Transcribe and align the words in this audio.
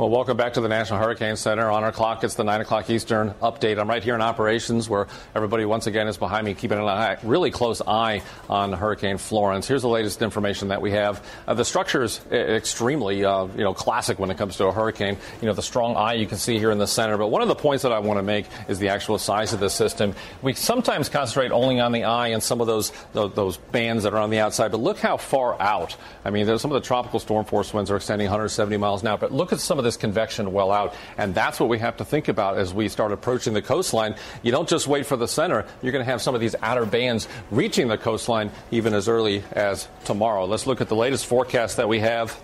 Well, 0.00 0.08
welcome 0.08 0.38
back 0.38 0.54
to 0.54 0.62
the 0.62 0.68
National 0.68 0.98
Hurricane 0.98 1.36
Center. 1.36 1.68
On 1.70 1.84
our 1.84 1.92
clock, 1.92 2.24
it's 2.24 2.34
the 2.34 2.42
9 2.42 2.62
o'clock 2.62 2.88
Eastern 2.88 3.32
update. 3.42 3.78
I'm 3.78 3.86
right 3.86 4.02
here 4.02 4.14
in 4.14 4.22
operations 4.22 4.88
where 4.88 5.08
everybody 5.34 5.66
once 5.66 5.86
again 5.86 6.08
is 6.08 6.16
behind 6.16 6.46
me, 6.46 6.54
keeping 6.54 6.78
an 6.78 6.84
eye, 6.84 7.18
really 7.22 7.50
close 7.50 7.82
eye 7.86 8.22
on 8.48 8.72
Hurricane 8.72 9.18
Florence. 9.18 9.68
Here's 9.68 9.82
the 9.82 9.90
latest 9.90 10.22
information 10.22 10.68
that 10.68 10.80
we 10.80 10.92
have. 10.92 11.22
Uh, 11.46 11.52
the 11.52 11.66
structure 11.66 12.02
is 12.02 12.18
extremely, 12.32 13.26
uh, 13.26 13.44
you 13.48 13.62
know, 13.62 13.74
classic 13.74 14.18
when 14.18 14.30
it 14.30 14.38
comes 14.38 14.56
to 14.56 14.68
a 14.68 14.72
hurricane. 14.72 15.18
You 15.42 15.48
know, 15.48 15.52
the 15.52 15.60
strong 15.60 15.96
eye 15.96 16.14
you 16.14 16.26
can 16.26 16.38
see 16.38 16.58
here 16.58 16.70
in 16.70 16.78
the 16.78 16.86
center. 16.86 17.18
But 17.18 17.28
one 17.28 17.42
of 17.42 17.48
the 17.48 17.54
points 17.54 17.82
that 17.82 17.92
I 17.92 17.98
want 17.98 18.16
to 18.16 18.22
make 18.22 18.46
is 18.68 18.78
the 18.78 18.88
actual 18.88 19.18
size 19.18 19.52
of 19.52 19.60
the 19.60 19.68
system. 19.68 20.14
We 20.40 20.54
sometimes 20.54 21.10
concentrate 21.10 21.50
only 21.50 21.78
on 21.78 21.92
the 21.92 22.04
eye 22.04 22.28
and 22.28 22.42
some 22.42 22.62
of 22.62 22.66
those, 22.66 22.90
those, 23.12 23.34
those 23.34 23.56
bands 23.58 24.04
that 24.04 24.14
are 24.14 24.20
on 24.20 24.30
the 24.30 24.38
outside. 24.38 24.70
But 24.70 24.80
look 24.80 24.98
how 24.98 25.18
far 25.18 25.60
out. 25.60 25.94
I 26.24 26.30
mean, 26.30 26.46
some 26.58 26.72
of 26.72 26.82
the 26.82 26.86
tropical 26.86 27.20
storm 27.20 27.44
force 27.44 27.74
winds 27.74 27.90
are 27.90 27.96
extending 27.96 28.28
170 28.28 28.78
miles 28.78 29.02
now. 29.02 29.18
But 29.18 29.30
look 29.30 29.52
at 29.52 29.60
some 29.60 29.76
of 29.76 29.84
the 29.84 29.89
this 29.90 29.96
convection 29.96 30.52
well 30.52 30.70
out. 30.70 30.94
And 31.18 31.34
that's 31.34 31.58
what 31.58 31.68
we 31.68 31.80
have 31.80 31.96
to 31.96 32.04
think 32.04 32.28
about 32.28 32.58
as 32.58 32.72
we 32.72 32.88
start 32.88 33.10
approaching 33.10 33.54
the 33.54 33.62
coastline. 33.62 34.14
You 34.42 34.52
don't 34.52 34.68
just 34.68 34.86
wait 34.86 35.04
for 35.04 35.16
the 35.16 35.26
center. 35.26 35.66
You're 35.82 35.90
going 35.90 36.04
to 36.04 36.10
have 36.10 36.22
some 36.22 36.36
of 36.36 36.40
these 36.40 36.54
outer 36.62 36.86
bands 36.86 37.26
reaching 37.50 37.88
the 37.88 37.98
coastline 37.98 38.52
even 38.70 38.94
as 38.94 39.08
early 39.08 39.42
as 39.50 39.88
tomorrow. 40.04 40.44
Let's 40.44 40.66
look 40.66 40.80
at 40.80 40.88
the 40.88 40.94
latest 40.94 41.26
forecast 41.26 41.78
that 41.78 41.88
we 41.88 41.98
have 41.98 42.40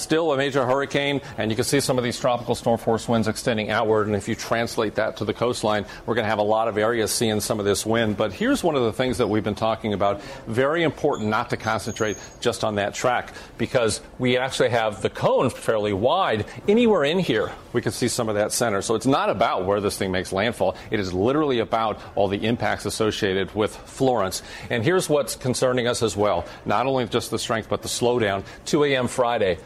still 0.00 0.32
a 0.32 0.36
major 0.36 0.64
hurricane, 0.64 1.20
and 1.38 1.50
you 1.50 1.56
can 1.56 1.64
see 1.64 1.80
some 1.80 1.98
of 1.98 2.04
these 2.04 2.18
tropical 2.18 2.54
storm 2.54 2.78
force 2.78 3.08
winds 3.08 3.28
extending 3.28 3.70
outward. 3.70 4.06
And 4.06 4.16
if 4.16 4.28
you 4.28 4.34
translate 4.34 4.94
that 4.96 5.16
to 5.18 5.24
the 5.24 5.34
coastline, 5.34 5.84
we're 6.06 6.14
going 6.14 6.24
to 6.24 6.30
have 6.30 6.38
a 6.38 6.42
lot 6.42 6.68
of 6.68 6.78
areas 6.78 7.10
seeing 7.10 7.40
some 7.40 7.58
of 7.58 7.64
this 7.64 7.84
wind. 7.84 8.16
But 8.16 8.32
here's 8.32 8.64
one 8.64 8.76
of 8.76 8.82
the 8.82 8.92
things 8.92 9.18
that 9.18 9.28
we've 9.28 9.44
been 9.44 9.54
talking 9.54 9.92
about. 9.92 10.22
Very 10.46 10.82
important 10.82 11.28
not 11.28 11.50
to 11.50 11.56
concentrate 11.56 12.16
just 12.40 12.64
on 12.64 12.76
that 12.76 12.94
track 12.94 13.32
because 13.58 14.00
we 14.18 14.36
actually 14.36 14.70
have 14.70 15.02
the 15.02 15.10
cone 15.10 15.50
fairly 15.50 15.92
wide. 15.92 16.46
Anywhere 16.66 17.04
in 17.04 17.18
here, 17.18 17.52
we 17.72 17.82
can 17.82 17.92
see 17.92 18.08
some 18.08 18.28
of 18.28 18.34
that 18.34 18.52
center. 18.52 18.82
So 18.82 18.94
it's 18.94 19.06
not 19.06 19.30
about 19.30 19.66
where 19.66 19.80
this 19.80 19.96
thing 19.96 20.10
makes 20.10 20.32
landfall. 20.32 20.76
It 20.90 21.00
is 21.00 21.12
literally 21.12 21.60
about 21.60 22.00
all 22.14 22.28
the 22.28 22.44
impacts 22.44 22.86
associated 22.86 23.54
with 23.54 23.74
Florence. 23.76 24.42
And 24.70 24.84
here's 24.84 25.08
what's 25.08 25.36
concerning 25.36 25.86
us 25.86 26.02
as 26.02 26.16
well. 26.16 26.46
Not 26.64 26.86
only 26.86 27.06
just 27.06 27.30
the 27.30 27.38
strength, 27.38 27.68
but 27.68 27.82
the 27.82 27.88
slowdown. 27.88 28.44
2 28.64 28.84
a.m. 28.84 29.08
Friday. 29.08 29.58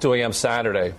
2 0.00 0.14
a.m. 0.14 0.32
Saturday. 0.32 0.94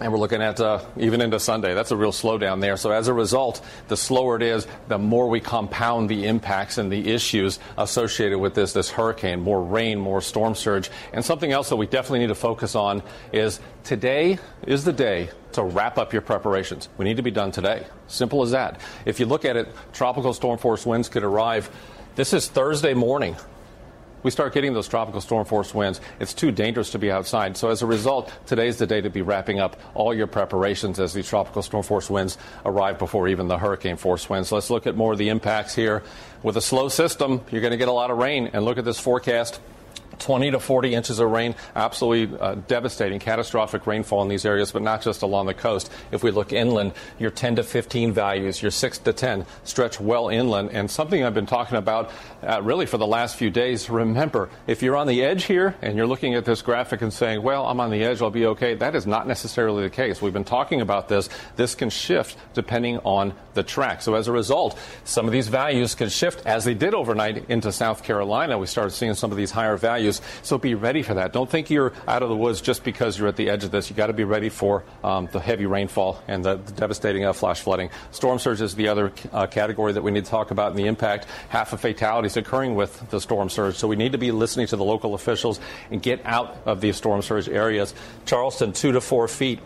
And 0.00 0.12
we're 0.12 0.18
looking 0.18 0.42
at 0.42 0.60
uh, 0.60 0.80
even 0.96 1.20
into 1.20 1.38
Sunday. 1.38 1.72
That's 1.72 1.92
a 1.92 1.96
real 1.96 2.10
slowdown 2.10 2.60
there. 2.60 2.76
So 2.76 2.90
as 2.90 3.06
a 3.06 3.12
result, 3.12 3.64
the 3.86 3.96
slower 3.96 4.34
it 4.34 4.42
is, 4.42 4.66
the 4.88 4.98
more 4.98 5.28
we 5.28 5.38
compound 5.38 6.08
the 6.08 6.26
impacts 6.26 6.78
and 6.78 6.90
the 6.90 7.12
issues 7.12 7.60
associated 7.78 8.38
with 8.38 8.54
this 8.54 8.72
this 8.72 8.90
hurricane. 8.90 9.40
More 9.40 9.62
rain, 9.62 10.00
more 10.00 10.20
storm 10.20 10.56
surge, 10.56 10.90
and 11.12 11.24
something 11.24 11.52
else 11.52 11.68
that 11.68 11.76
we 11.76 11.86
definitely 11.86 12.20
need 12.20 12.28
to 12.28 12.34
focus 12.34 12.74
on 12.74 13.04
is 13.32 13.60
today 13.84 14.38
is 14.66 14.84
the 14.84 14.92
day 14.92 15.30
to 15.52 15.62
wrap 15.62 15.96
up 15.96 16.12
your 16.12 16.22
preparations. 16.22 16.88
We 16.98 17.04
need 17.04 17.18
to 17.18 17.22
be 17.22 17.30
done 17.30 17.52
today. 17.52 17.86
Simple 18.08 18.42
as 18.42 18.50
that. 18.50 18.80
If 19.04 19.20
you 19.20 19.26
look 19.26 19.44
at 19.44 19.56
it, 19.56 19.68
tropical 19.92 20.32
storm 20.32 20.58
force 20.58 20.84
winds 20.84 21.08
could 21.08 21.22
arrive. 21.22 21.70
This 22.16 22.32
is 22.32 22.48
Thursday 22.48 22.94
morning 22.94 23.36
we 24.24 24.30
start 24.32 24.52
getting 24.52 24.74
those 24.74 24.88
tropical 24.88 25.20
storm 25.20 25.44
force 25.44 25.72
winds, 25.72 26.00
it's 26.18 26.34
too 26.34 26.50
dangerous 26.50 26.90
to 26.90 26.98
be 26.98 27.12
outside. 27.12 27.56
So 27.56 27.68
as 27.68 27.82
a 27.82 27.86
result, 27.86 28.32
today's 28.46 28.78
the 28.78 28.86
day 28.86 29.00
to 29.02 29.10
be 29.10 29.22
wrapping 29.22 29.60
up 29.60 29.76
all 29.94 30.12
your 30.12 30.26
preparations 30.26 30.98
as 30.98 31.12
these 31.12 31.28
tropical 31.28 31.62
storm 31.62 31.84
force 31.84 32.10
winds 32.10 32.38
arrive 32.64 32.98
before 32.98 33.28
even 33.28 33.46
the 33.46 33.58
hurricane 33.58 33.96
force 33.96 34.28
winds. 34.28 34.50
Let's 34.50 34.70
look 34.70 34.88
at 34.88 34.96
more 34.96 35.12
of 35.12 35.18
the 35.18 35.28
impacts 35.28 35.74
here. 35.74 36.02
With 36.42 36.56
a 36.56 36.62
slow 36.62 36.88
system, 36.88 37.42
you're 37.50 37.60
going 37.60 37.70
to 37.70 37.76
get 37.76 37.88
a 37.88 37.92
lot 37.92 38.10
of 38.10 38.18
rain. 38.18 38.50
And 38.52 38.64
look 38.64 38.78
at 38.78 38.84
this 38.84 38.98
forecast. 38.98 39.60
20 40.18 40.52
to 40.52 40.60
40 40.60 40.94
inches 40.94 41.18
of 41.18 41.30
rain, 41.30 41.54
absolutely 41.74 42.38
uh, 42.38 42.54
devastating, 42.54 43.18
catastrophic 43.18 43.86
rainfall 43.86 44.22
in 44.22 44.28
these 44.28 44.44
areas, 44.44 44.72
but 44.72 44.82
not 44.82 45.02
just 45.02 45.22
along 45.22 45.46
the 45.46 45.54
coast. 45.54 45.90
If 46.10 46.22
we 46.22 46.30
look 46.30 46.52
inland, 46.52 46.92
your 47.18 47.30
10 47.30 47.56
to 47.56 47.62
15 47.62 48.12
values, 48.12 48.62
your 48.62 48.70
6 48.70 48.98
to 48.98 49.12
10 49.12 49.46
stretch 49.64 50.00
well 50.00 50.28
inland. 50.28 50.70
And 50.72 50.90
something 50.90 51.22
I've 51.22 51.34
been 51.34 51.46
talking 51.46 51.76
about 51.76 52.10
uh, 52.42 52.62
really 52.62 52.86
for 52.86 52.98
the 52.98 53.06
last 53.06 53.36
few 53.36 53.50
days, 53.50 53.90
remember, 53.90 54.48
if 54.66 54.82
you're 54.82 54.96
on 54.96 55.06
the 55.06 55.22
edge 55.22 55.44
here 55.44 55.74
and 55.82 55.96
you're 55.96 56.06
looking 56.06 56.34
at 56.34 56.44
this 56.44 56.62
graphic 56.62 57.02
and 57.02 57.12
saying, 57.12 57.42
well, 57.42 57.66
I'm 57.66 57.80
on 57.80 57.90
the 57.90 58.04
edge, 58.04 58.22
I'll 58.22 58.30
be 58.30 58.46
okay, 58.46 58.74
that 58.74 58.94
is 58.94 59.06
not 59.06 59.26
necessarily 59.26 59.82
the 59.82 59.90
case. 59.90 60.20
We've 60.20 60.32
been 60.32 60.44
talking 60.44 60.80
about 60.80 61.08
this. 61.08 61.28
This 61.56 61.74
can 61.74 61.90
shift 61.90 62.36
depending 62.54 62.98
on 62.98 63.34
the 63.54 63.62
track. 63.62 64.02
So 64.02 64.14
as 64.14 64.28
a 64.28 64.32
result, 64.32 64.78
some 65.04 65.26
of 65.26 65.32
these 65.32 65.48
values 65.48 65.94
can 65.94 66.08
shift 66.08 66.44
as 66.46 66.64
they 66.64 66.74
did 66.74 66.94
overnight 66.94 67.48
into 67.48 67.72
South 67.72 68.02
Carolina. 68.02 68.58
We 68.58 68.66
started 68.66 68.90
seeing 68.90 69.14
some 69.14 69.30
of 69.30 69.36
these 69.36 69.50
higher 69.50 69.76
values 69.76 70.03
values. 70.04 70.20
So 70.42 70.58
be 70.58 70.74
ready 70.74 71.02
for 71.02 71.14
that. 71.14 71.32
Don't 71.32 71.50
think 71.50 71.70
you're 71.70 71.92
out 72.06 72.22
of 72.22 72.28
the 72.28 72.36
woods 72.36 72.60
just 72.60 72.84
because 72.84 73.18
you're 73.18 73.28
at 73.28 73.36
the 73.36 73.48
edge 73.48 73.64
of 73.64 73.70
this. 73.70 73.90
You 73.90 73.96
got 73.96 74.08
to 74.08 74.12
be 74.12 74.24
ready 74.24 74.48
for 74.48 74.84
um, 75.02 75.28
the 75.32 75.40
heavy 75.40 75.66
rainfall 75.66 76.22
and 76.28 76.44
the, 76.44 76.56
the 76.56 76.72
devastating 76.72 77.24
uh, 77.24 77.32
flash 77.32 77.60
flooding. 77.60 77.90
Storm 78.10 78.38
surge 78.38 78.60
is 78.60 78.74
the 78.74 78.88
other 78.88 79.12
uh, 79.32 79.46
category 79.46 79.92
that 79.92 80.02
we 80.02 80.10
need 80.10 80.24
to 80.24 80.30
talk 80.30 80.50
about 80.50 80.70
and 80.70 80.78
the 80.78 80.86
impact. 80.86 81.26
Half 81.48 81.72
of 81.72 81.80
fatalities 81.80 82.36
occurring 82.36 82.74
with 82.74 83.10
the 83.10 83.20
storm 83.20 83.48
surge. 83.48 83.76
So 83.76 83.88
we 83.88 83.96
need 83.96 84.12
to 84.12 84.18
be 84.18 84.30
listening 84.30 84.66
to 84.68 84.76
the 84.76 84.84
local 84.84 85.14
officials 85.14 85.60
and 85.90 86.02
get 86.02 86.20
out 86.24 86.56
of 86.66 86.80
these 86.80 86.96
storm 86.96 87.22
surge 87.22 87.48
areas. 87.48 87.94
Charleston, 88.26 88.72
two 88.72 88.92
to 88.92 89.00
four 89.00 89.28
feet 89.28 89.60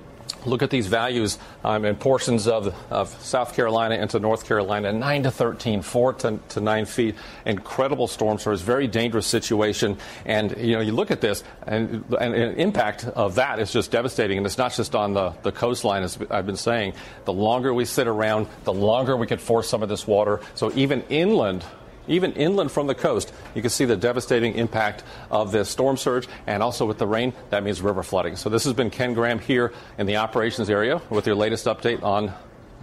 look 0.46 0.62
at 0.62 0.70
these 0.70 0.86
values 0.86 1.38
um, 1.64 1.84
in 1.84 1.96
portions 1.96 2.46
of, 2.46 2.74
of 2.90 3.08
South 3.22 3.54
Carolina 3.54 3.96
into 3.96 4.18
North 4.18 4.46
Carolina 4.46 4.92
9 4.92 5.22
to 5.24 5.30
13, 5.30 5.82
4 5.82 6.12
to, 6.14 6.38
to 6.50 6.60
9 6.60 6.84
feet. 6.86 7.14
Incredible 7.44 8.06
storm 8.06 8.38
surge, 8.38 8.60
very 8.60 8.86
dangerous 8.86 9.26
situation. 9.26 9.98
And, 10.24 10.56
you 10.56 10.74
know, 10.74 10.80
you 10.80 10.92
look 10.92 11.10
at 11.10 11.20
this, 11.20 11.44
and, 11.66 12.04
and 12.20 12.34
impact 12.58 13.04
of 13.04 13.36
that 13.36 13.58
is 13.58 13.72
just 13.72 13.90
devastating. 13.90 14.38
And 14.38 14.46
it's 14.46 14.58
not 14.58 14.72
just 14.72 14.94
on 14.94 15.14
the, 15.14 15.30
the 15.42 15.52
coastline, 15.52 16.02
as 16.02 16.18
I've 16.30 16.46
been 16.46 16.56
saying. 16.56 16.94
The 17.24 17.32
longer 17.32 17.72
we 17.72 17.84
sit 17.84 18.06
around, 18.06 18.46
the 18.64 18.72
longer 18.72 19.16
we 19.16 19.26
could 19.26 19.40
force 19.40 19.68
some 19.68 19.82
of 19.82 19.88
this 19.88 20.06
water. 20.06 20.40
So 20.54 20.72
even 20.74 21.02
inland, 21.08 21.64
even 22.08 22.32
inland 22.32 22.70
from 22.70 22.86
the 22.86 22.94
coast, 22.94 23.32
you 23.54 23.62
can 23.62 23.70
see 23.70 23.84
the 23.84 23.96
devastating 23.96 24.54
impact 24.54 25.04
of 25.30 25.52
this 25.52 25.68
storm 25.68 25.96
surge, 25.96 26.28
and 26.46 26.62
also 26.62 26.86
with 26.86 26.98
the 26.98 27.06
rain, 27.06 27.32
that 27.50 27.62
means 27.62 27.80
river 27.80 28.02
flooding. 28.02 28.36
So 28.36 28.48
this 28.48 28.64
has 28.64 28.72
been 28.72 28.90
Ken 28.90 29.14
Graham 29.14 29.38
here 29.38 29.72
in 29.98 30.06
the 30.06 30.16
operations 30.16 30.70
area 30.70 31.00
with 31.10 31.26
your 31.26 31.36
latest 31.36 31.66
update 31.66 32.02
on, 32.02 32.32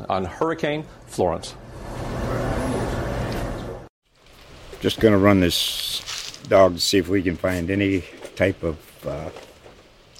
on 0.08 0.26
Hurricane 0.26 0.86
Florence. 1.08 1.56
Just 4.82 5.00
going 5.00 5.14
to 5.14 5.18
run 5.18 5.40
this 5.40 6.38
dog 6.48 6.76
to 6.76 6.80
see 6.80 6.98
if 6.98 7.08
we 7.08 7.24
can 7.24 7.36
find 7.36 7.70
any 7.72 8.04
type 8.36 8.62
of 8.62 9.06
uh, 9.06 9.30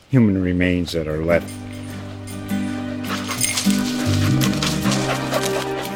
human 0.10 0.42
remains 0.42 0.94
that 0.94 1.08
are 1.08 1.24
left 1.24 1.52